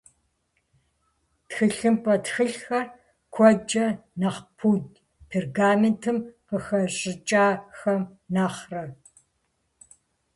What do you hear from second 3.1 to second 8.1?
куэдкӏэ нэхъ пудт пергаментым къыхэщӏыкӏахэм